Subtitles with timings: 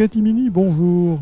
[0.00, 1.20] Catimini, bonjour.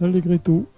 [0.00, 0.71] Allegretto.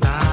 [0.00, 0.27] Quintal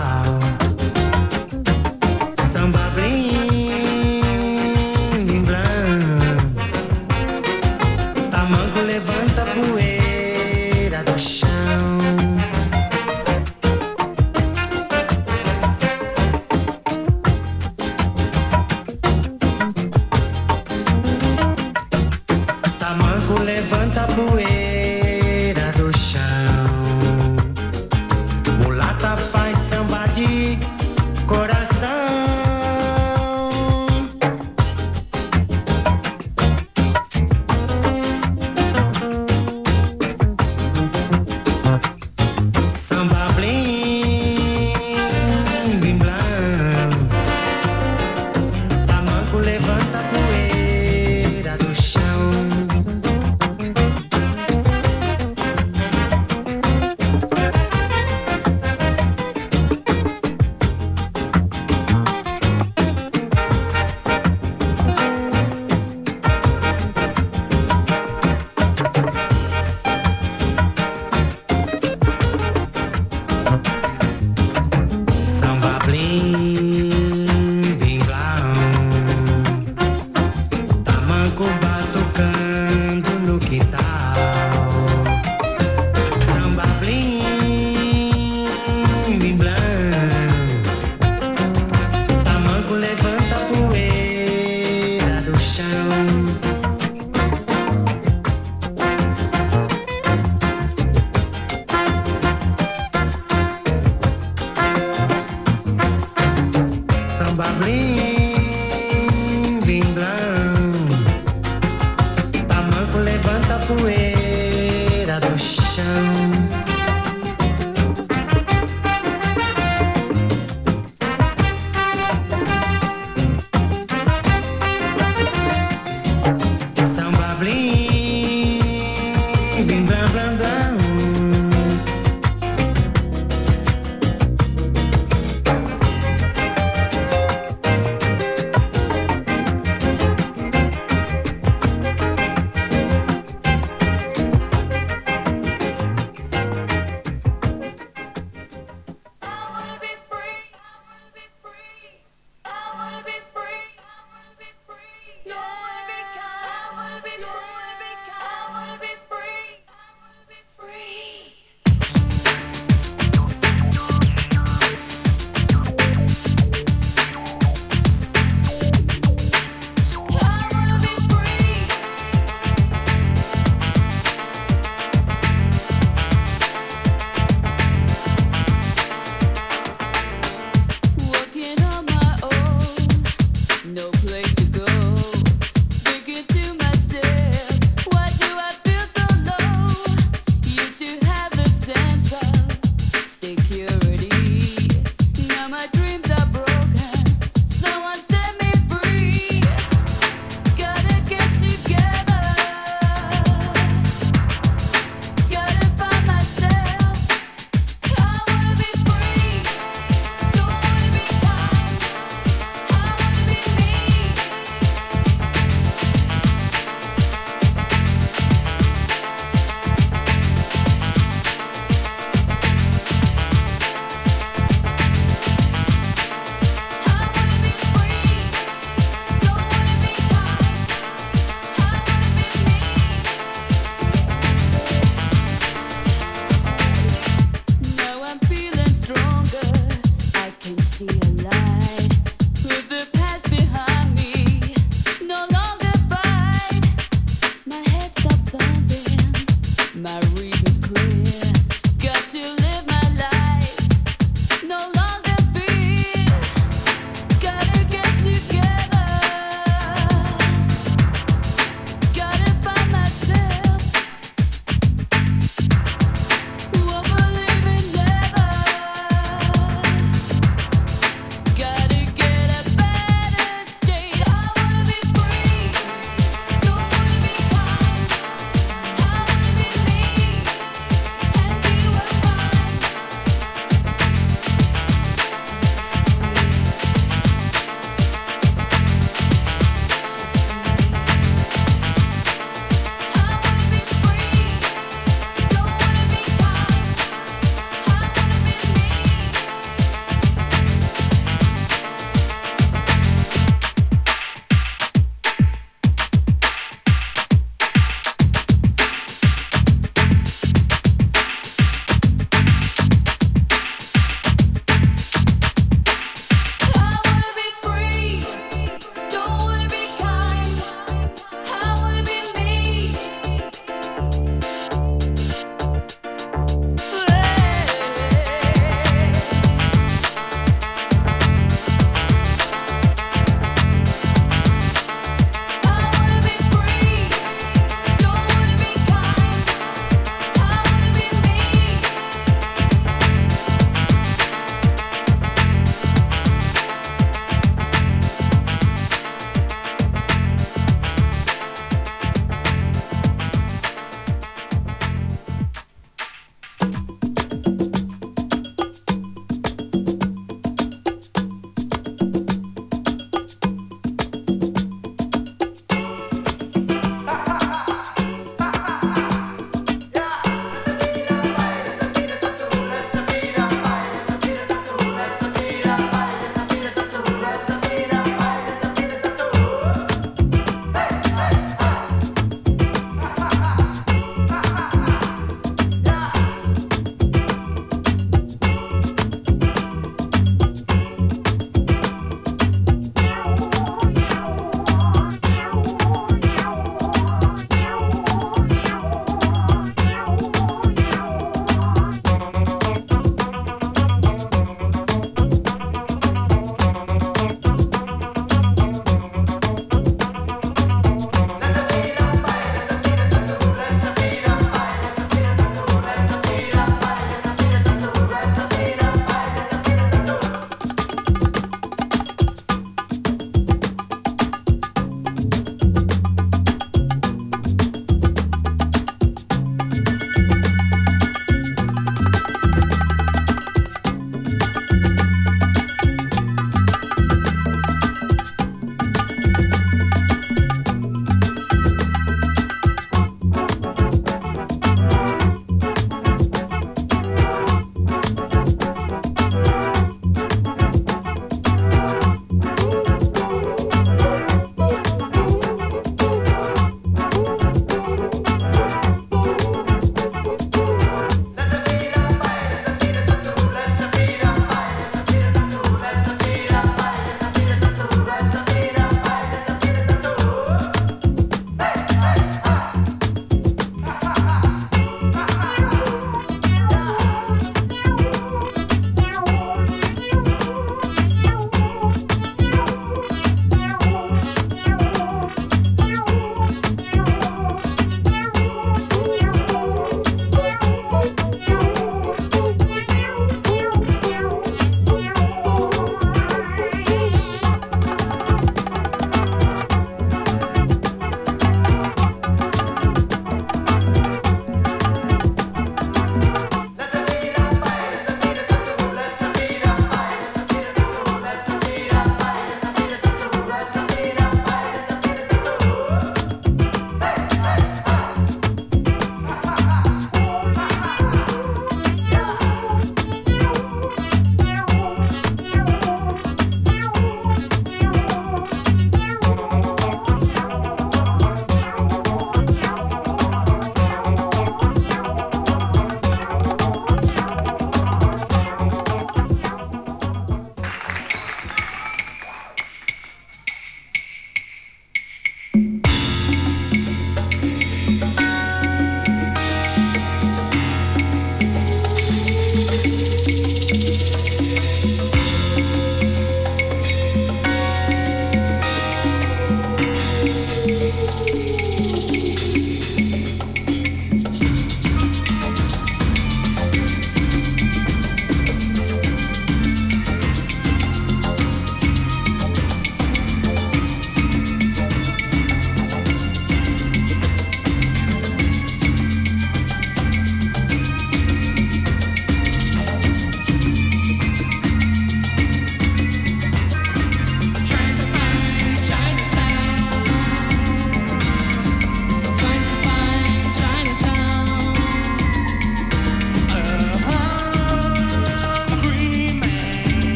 [112.97, 116.24] levanta a poeira do chão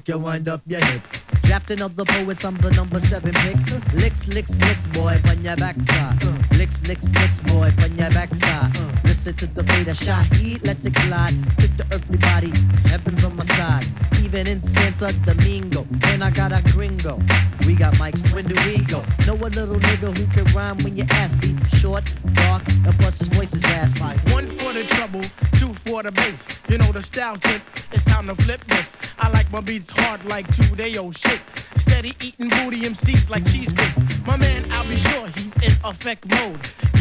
[0.00, 1.02] lick, you wind up your hip.
[1.42, 3.56] Drafting of the poets, I'm the number seven pick.
[3.94, 6.22] Licks, licks, licks, boy, on your backside.
[6.56, 8.76] Licks, licks, licks, boy, on your backside.
[9.04, 11.34] Listen to the fate of Shaheed, let's it collide.
[11.58, 12.52] Tip to everybody,
[12.88, 13.84] heaven's on my side.
[14.22, 17.18] Even in Santo Domingo, and I got a gringo.
[17.66, 19.04] We got mics, when do we go?
[19.26, 21.56] Know a little nigga who can rhyme when you ask me.
[21.78, 24.32] Short, dark, and plus his voice is raspy.
[24.32, 25.22] One for the trouble,
[25.58, 26.46] two for the bass.
[26.68, 27.62] You know the style tip,
[27.92, 28.96] it's time to flip this.
[29.18, 31.40] I like my beats hard like two day old shit.
[31.76, 34.00] Steady eating booty MCs like cheesecakes.
[34.26, 36.60] My man, I'll be sure he's in effect mode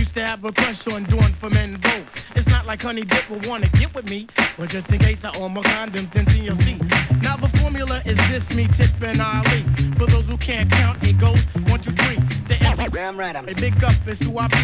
[0.10, 2.06] used to have a crush on doing for men vote.
[2.36, 5.32] It's not like Honey Dip will wanna get with me, but just in case I
[5.38, 6.82] own my condoms, then seat.
[7.22, 9.62] Now the formula is this, me, Tip, and Ali.
[9.98, 12.18] For those who can't count, it goes one, two, three.
[12.48, 12.56] The
[12.92, 14.58] Damn right, I'm a big up is who I be.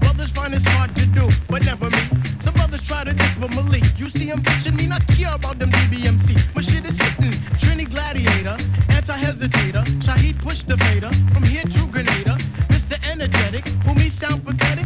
[0.00, 2.25] Brothers find it's hard to do, but never me.
[2.46, 3.82] Some brothers try to diss, but Malik.
[3.98, 6.54] You see him bitching me, not care about them DBMC.
[6.54, 7.32] My shit is hitting.
[7.58, 8.56] Trini Gladiator,
[8.94, 9.82] anti-hesitator.
[9.98, 11.10] Shaheed push the fader.
[11.34, 12.36] From here to Grenada.
[12.70, 12.94] Mr.
[13.10, 14.85] Energetic, who me sound pathetic.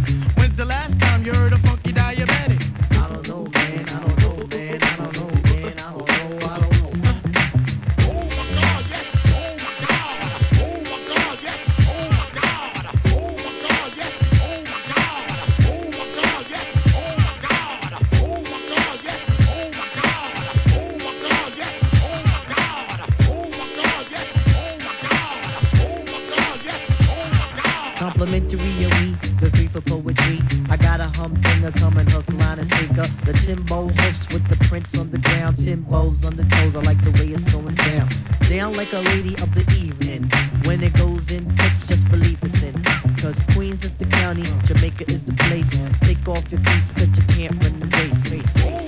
[34.80, 35.56] Prints on the ground.
[35.58, 36.74] ten Timbos on the toes.
[36.74, 38.08] I like the way it's going down.
[38.48, 40.30] Down like a lady of the evening.
[40.64, 42.82] When it goes in tits, just believe it's in.
[43.20, 45.70] Cause Queens is the county, Jamaica is the place.
[46.00, 48.79] Take off your boots, cause you can't run the race,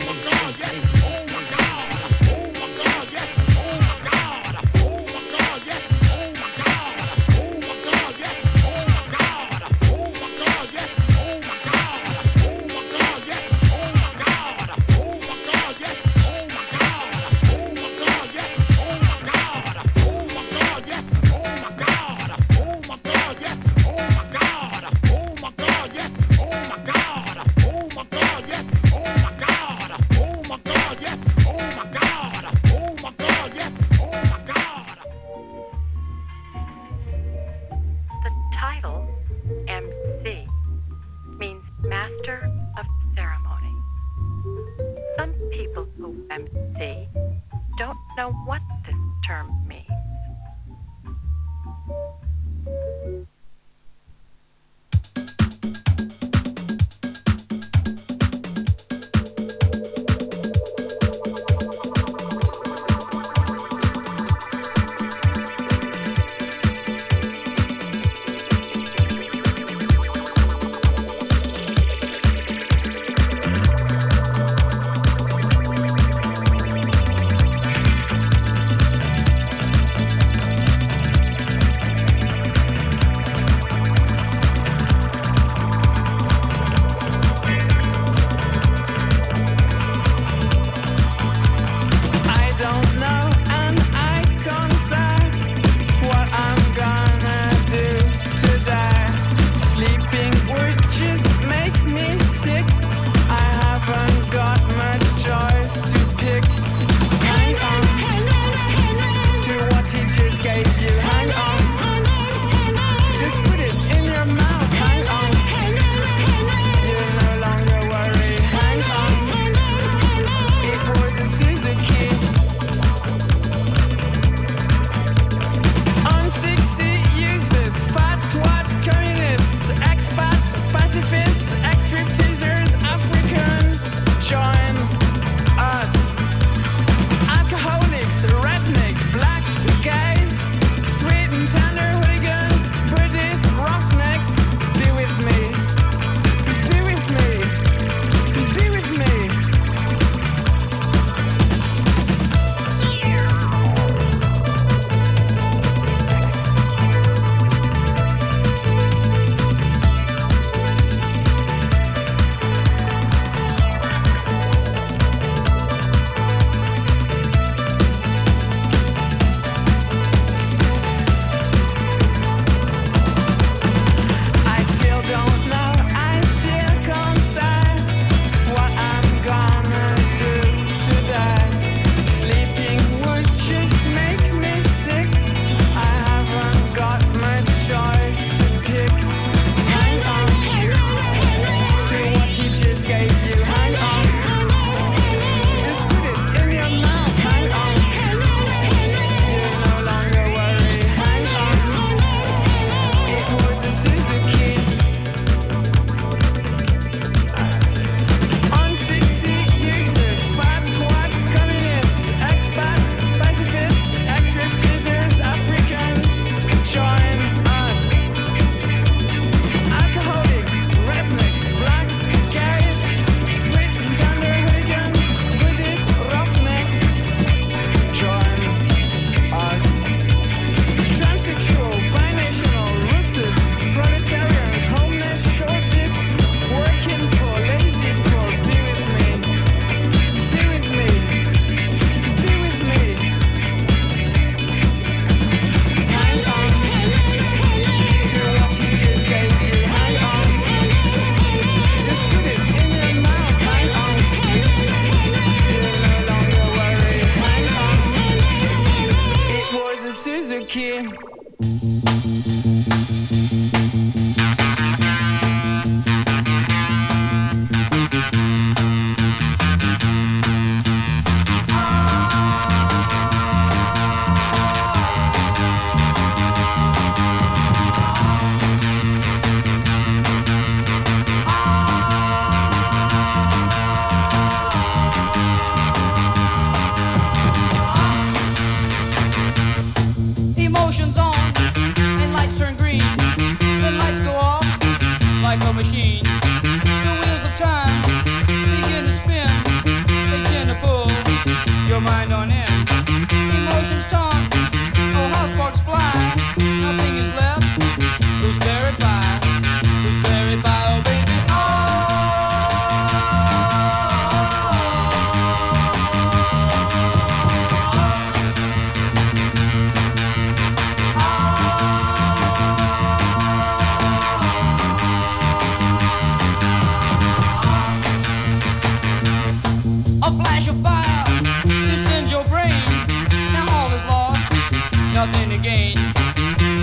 [335.07, 335.76] nothing to gain.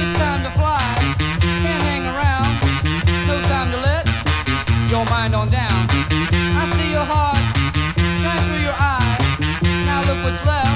[0.01, 0.95] It's time to fly,
[1.63, 2.47] can't hang around.
[3.27, 4.07] No time to let
[4.89, 5.87] your mind on down.
[6.61, 7.43] I see your heart
[8.21, 9.17] shine through your eye.
[9.85, 10.68] Now look what's left.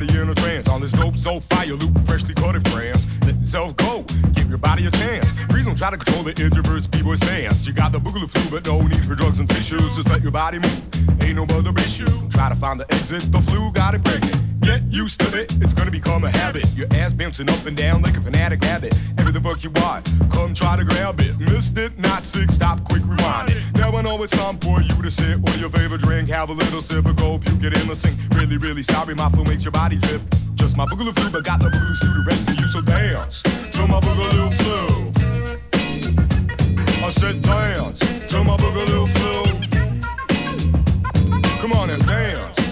[0.00, 3.06] Body in a trance On this dope, so fire loop, freshly coded france.
[3.22, 4.02] Let yourself go,
[4.32, 5.30] give your body a chance.
[5.46, 8.66] Please don't try to control the introverts, people stance You got the boogaloo flu, but
[8.66, 11.22] no need for drugs and tissues Just let your body move.
[11.22, 12.06] Ain't no other issue.
[12.30, 14.43] Try to find the exit, the flu got it pregnant.
[14.64, 16.64] Get used to it, it's gonna become a habit.
[16.74, 18.94] Your ass bouncing up and down like a fanatic habit.
[19.18, 21.38] Every the fuck you want, come try to grab it.
[21.38, 23.62] Missed it, not sick, stop, quick rewind it.
[23.74, 26.30] Now I know it's time for you to sit or your favorite drink.
[26.30, 28.18] Have a little sip of go puke it in the sink.
[28.30, 30.22] Really, really sorry, my flu makes your body drip.
[30.54, 33.86] Just my boogaloo flu, but got the boogaloo flu to rescue you, so dance to
[33.86, 34.86] my boogaloo flu.
[37.04, 39.42] I said dance to my boogaloo flu.
[41.60, 42.63] Come on and dance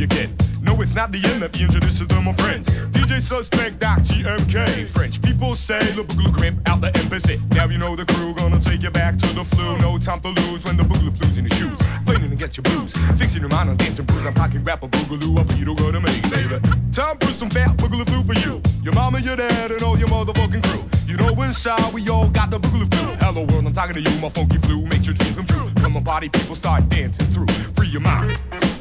[0.00, 0.34] Me again.
[0.62, 1.42] No, it's not the end.
[1.42, 2.70] Let me introduce to my friends.
[2.90, 4.88] DJ Suspect, Doc GMK.
[4.88, 7.38] French people say, the boogaloo crimp out the embassy.
[7.50, 9.76] Now you know the crew gonna take you back to the flu.
[9.76, 11.78] No time to lose when the boogaloo flu's in your shoes.
[12.06, 12.94] To get your blues.
[13.18, 14.24] Fixing your mind on dancing blues.
[14.24, 16.58] I'm packing rap a boogaloo up, you don't gonna make, baby.
[16.92, 18.62] Time for some fat boogaloo flu for you.
[18.82, 20.84] Your mama, your dad, and all your motherfucking crew.
[21.06, 23.16] You know inside we all got the boogaloo flu.
[23.20, 24.80] Hello world, I'm talking to you, my funky flu.
[24.86, 25.70] Make your dreams come true.
[25.76, 27.48] Come on, party people start dancing through.
[27.74, 28.38] Free your mind.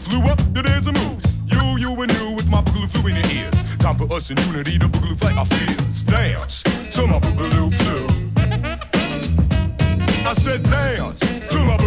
[0.10, 1.26] Flew up the dancing moves.
[1.46, 3.54] You, you, and you with my boogaloo flu in your ears.
[3.78, 6.02] Time for us in unity to boogaloo fight our fears.
[6.02, 6.64] Dance
[6.96, 8.08] to my boogaloo flu.
[10.26, 11.78] I said dance to my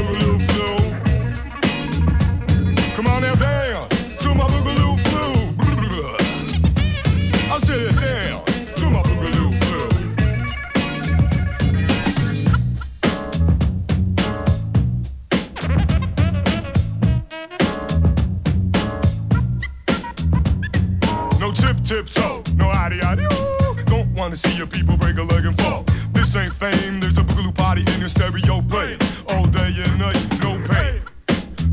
[21.93, 23.85] No tip tip toe, no addy addy ooh.
[23.85, 25.85] Don't wanna see your people break a leg and fall.
[26.15, 28.99] This ain't fame, there's a boogaloo party in your stereo playing.
[29.29, 31.03] All day and night, no pain.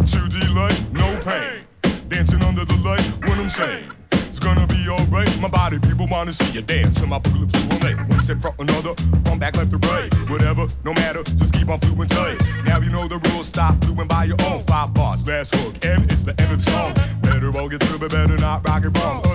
[0.03, 1.63] 2D light, no pain.
[2.09, 3.91] Dancing under the light, what I'm saying.
[4.11, 5.39] It's gonna be alright.
[5.39, 8.09] My body, people wanna see you dance to my blue fluid mate.
[8.09, 10.13] One step front, another, from back left to right.
[10.29, 12.41] Whatever, no matter, just keep on fluent tight.
[12.65, 14.63] Now you know the rules, stop fluing by your own.
[14.63, 16.93] Five bars, last hook, and it's the end of the song.
[17.21, 19.28] Better all get through, but better not rock it wrong.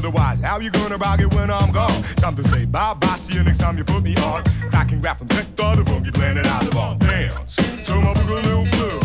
[0.54, 2.00] How you gonna rock it when I'm gone?
[2.14, 4.44] Time to say bye bye, see you next time you put me on.
[4.72, 6.96] I can rap from tech the room, you planted out of on.
[7.00, 9.00] Dance to my boogaloo flu.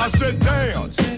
[0.00, 1.17] I said dance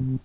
[0.00, 0.20] Thank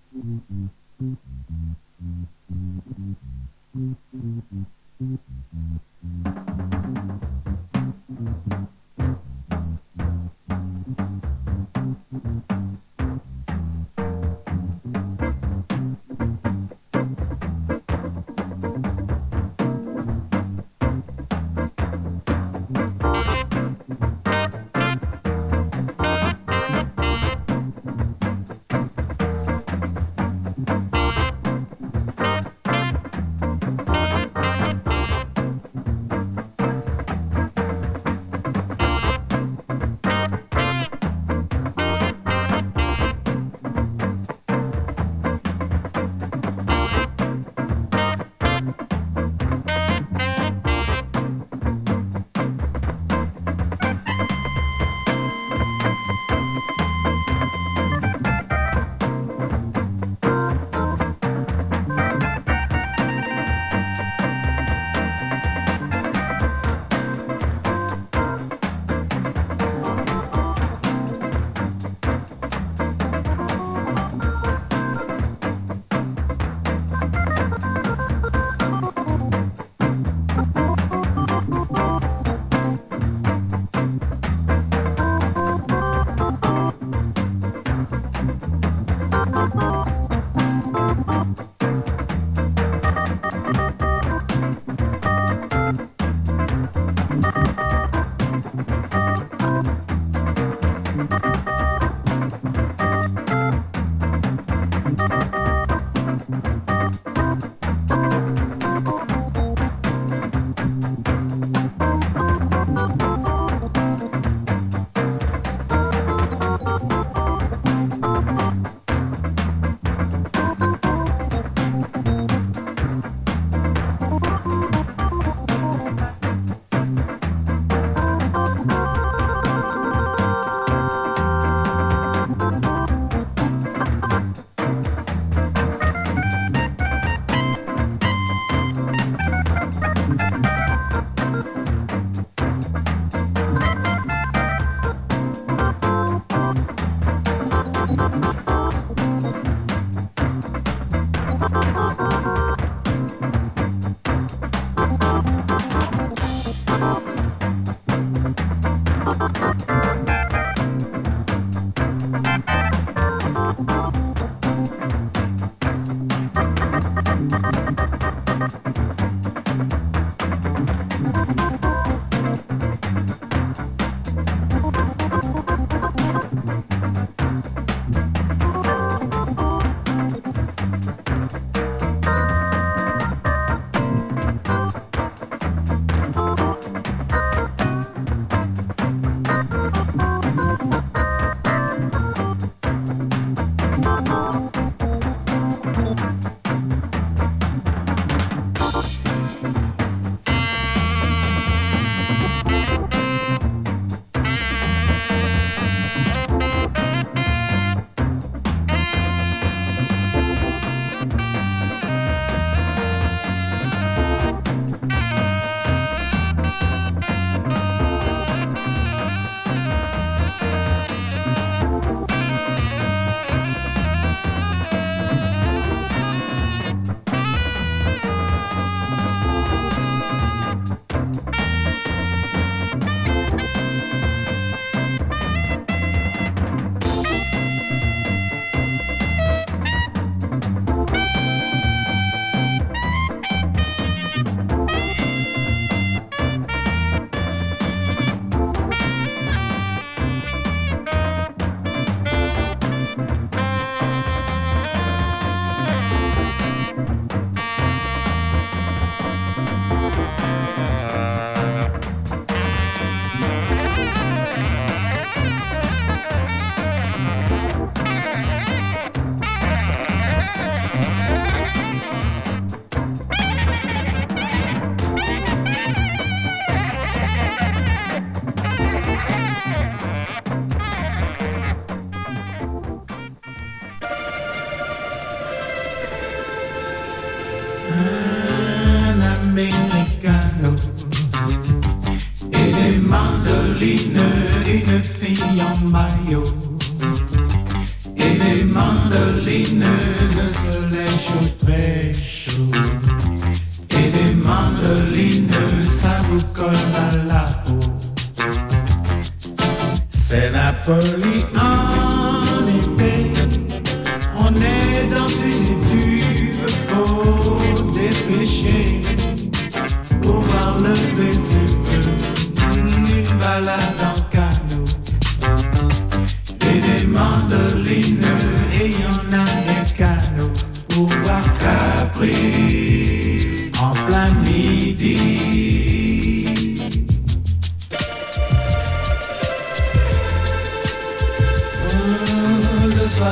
[8.49, 8.54] you.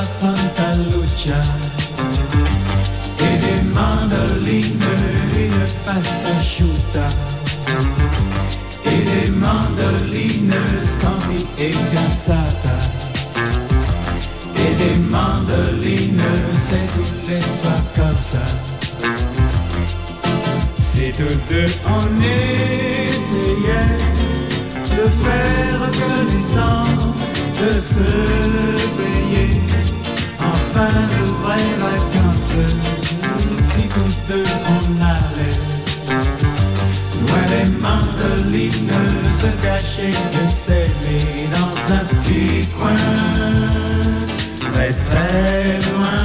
[0.01, 1.41] Santa Lucia.
[3.19, 4.89] Et des mandolines,
[5.35, 7.07] une pasta asciutta.
[8.85, 12.77] Et des mandolines scampi et cassata
[14.63, 16.21] et des mandolines,
[16.55, 18.45] c'est tous les soirs comme ça.
[20.79, 23.89] Si tous deux on essayait
[24.95, 27.19] de faire connaissance,
[27.61, 28.09] de se
[28.97, 29.51] payer
[30.75, 32.55] enfin de vraies vacances,
[33.73, 35.57] si tous deux on allait
[37.21, 38.99] loin les mandolines,
[39.39, 43.01] se cacher et s'aimer dans un petit coin,
[44.71, 46.21] très très loin,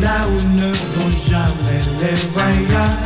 [0.00, 3.02] là où ne vont jamais les voyages.